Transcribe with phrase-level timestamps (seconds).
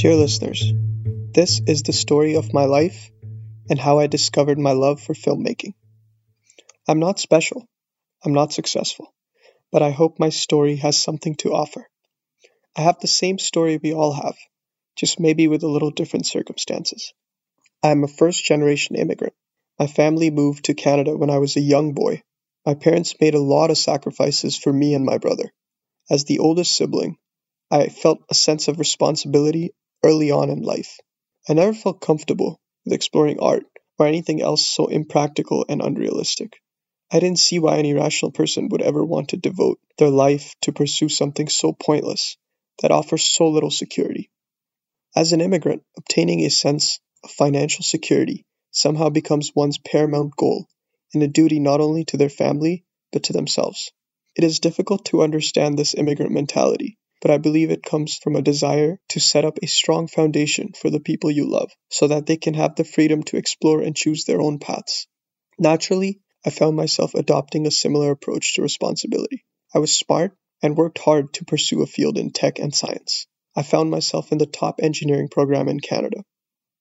[0.00, 0.72] Dear listeners,
[1.34, 3.10] this is the story of my life
[3.68, 5.74] and how I discovered my love for filmmaking.
[6.88, 7.68] I'm not special,
[8.24, 9.12] I'm not successful,
[9.70, 11.86] but I hope my story has something to offer.
[12.74, 14.38] I have the same story we all have,
[14.96, 17.12] just maybe with a little different circumstances.
[17.82, 19.34] I am a first generation immigrant.
[19.78, 22.22] My family moved to Canada when I was a young boy.
[22.64, 25.52] My parents made a lot of sacrifices for me and my brother.
[26.08, 27.18] As the oldest sibling,
[27.70, 30.98] I felt a sense of responsibility early on in life.
[31.48, 33.64] I never felt comfortable with exploring art
[33.98, 36.60] or anything else so impractical and unrealistic.
[37.10, 40.72] I didn't see why any rational person would ever want to devote their life to
[40.72, 42.36] pursue something so pointless
[42.80, 44.30] that offers so little security.
[45.16, 50.68] As an immigrant, obtaining a sense of financial security somehow becomes one's paramount goal
[51.12, 53.90] and a duty not only to their family but to themselves.
[54.36, 58.42] It is difficult to understand this immigrant mentality but I believe it comes from a
[58.42, 62.38] desire to set up a strong foundation for the people you love so that they
[62.38, 65.06] can have the freedom to explore and choose their own paths.
[65.58, 69.44] Naturally, I found myself adopting a similar approach to responsibility.
[69.74, 73.26] I was smart and worked hard to pursue a field in tech and science.
[73.54, 76.24] I found myself in the top engineering program in Canada.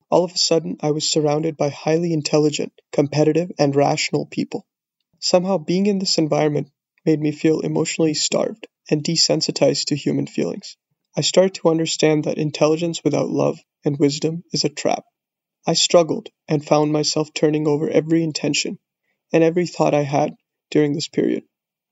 [0.10, 4.66] All of a sudden, I was surrounded by highly intelligent, competitive, and rational people.
[5.20, 6.72] Somehow, being in this environment
[7.06, 10.76] made me feel emotionally starved and desensitized to human feelings.
[11.16, 15.06] I started to understand that intelligence without love and wisdom is a trap.
[15.66, 18.80] I struggled and found myself turning over every intention
[19.32, 20.36] and every thought I had
[20.72, 21.44] during this period.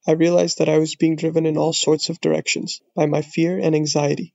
[0.08, 3.59] I realized that I was being driven in all sorts of directions by my fear
[3.59, 4.34] and anxiety.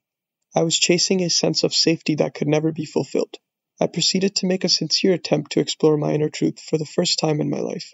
[0.54, 3.36] I was chasing a sense of safety that could never be fulfilled.
[3.80, 7.18] I proceeded to make a sincere attempt to explore my inner truth for the first
[7.18, 7.92] time in my life.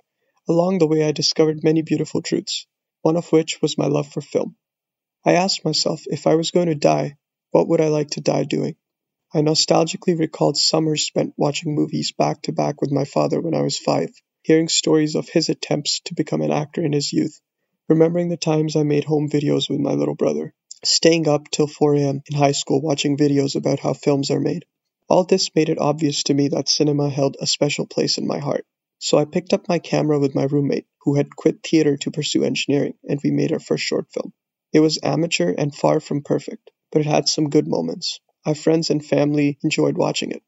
[0.49, 2.67] Along the way, I discovered many beautiful truths
[3.03, 4.57] one of which was my love for film.
[5.25, 7.17] I asked myself if I was going to die,
[7.51, 8.77] what would I like to die doing?
[9.35, 13.63] I nostalgically recalled summers spent watching movies back to back with my father when I
[13.63, 14.11] was five,
[14.43, 17.39] hearing stories of his attempts to become an actor in his youth,
[17.89, 20.55] remembering the times I made home videos with my little brother,
[20.85, 22.23] staying up till 4 a.m.
[22.31, 24.65] in high school watching videos about how films are made.
[25.09, 28.39] All this made it obvious to me that cinema held a special place in my
[28.39, 28.65] heart.
[28.99, 32.45] So I picked up my camera with my roommate, who had quit theater to pursue
[32.45, 34.33] engineering, and we made our first short film.
[34.73, 38.21] It was amateur and far from perfect, but it had some good moments.
[38.45, 40.43] Our friends and family enjoyed watching it.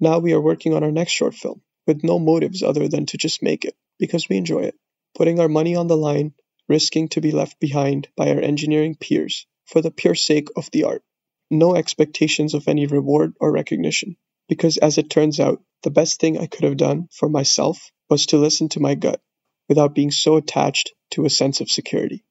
[0.00, 3.18] Now we are working on our next short film, with no motives other than to
[3.18, 4.74] just make it, because we enjoy it.
[5.14, 6.34] Putting our money on the line,
[6.68, 10.84] risking to be left behind by our engineering peers for the pure sake of the
[10.84, 11.04] art.
[11.50, 14.16] No expectations of any reward or recognition,
[14.48, 18.26] because as it turns out, the best thing I could have done for myself was
[18.26, 19.20] to listen to my gut
[19.68, 22.24] without being so attached to a sense of security.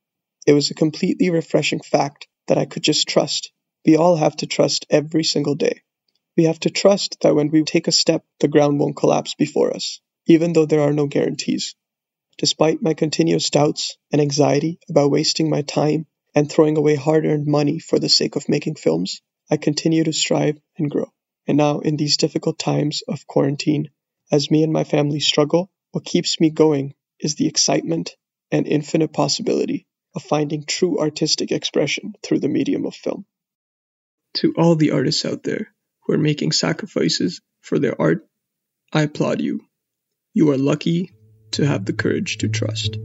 [0.48, 3.52] It was a completely refreshing fact that I could just trust.
[3.86, 5.82] We all have to trust every single day.
[6.38, 9.76] We have to trust that when we take a step, the ground won't collapse before
[9.76, 11.76] us, even though there are no guarantees.
[12.38, 17.46] Despite my continuous doubts and anxiety about wasting my time and throwing away hard earned
[17.46, 21.12] money for the sake of making films, I continue to strive and grow.
[21.47, 23.90] And now, in these difficult times of quarantine,
[24.31, 28.16] as me and my family struggle, what keeps me going is the excitement
[28.52, 33.25] and infinite possibility of finding true artistic expression through the medium of film.
[34.35, 38.28] To all the artists out there who are making sacrifices for their art,
[38.94, 39.62] I applaud you.
[40.34, 41.12] You are lucky
[41.52, 42.97] to have the courage to trust.